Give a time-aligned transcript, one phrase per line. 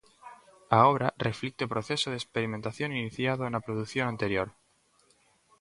[0.77, 4.47] A obra reflicte o proceso de experimentación iniciado na produción anterior.